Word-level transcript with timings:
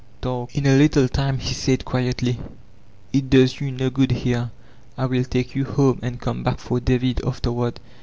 Talk." 0.19 0.55
In 0.55 0.65
a 0.65 0.75
little 0.77 1.07
time 1.07 1.37
he 1.37 1.53
said 1.53 1.85
quietly: 1.85 2.39
"It 3.13 3.29
does 3.29 3.57
yoa 3.57 3.71
no 3.79 3.91
good 3.91 4.09
here. 4.09 4.49
I 4.97 5.05
will 5.05 5.25
take 5.25 5.53
you 5.53 5.63
home 5.65 5.99
and 6.01 6.19
come 6.19 6.41
back 6.41 6.57
for 6.57 6.79
David 6.79 7.21
afterward." 7.23 7.79